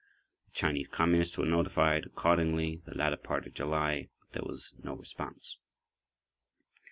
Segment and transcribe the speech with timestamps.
[0.45, 4.95] The Chinese Communists were notified accordingly the latter part of July, but there was no
[4.95, 5.59] response.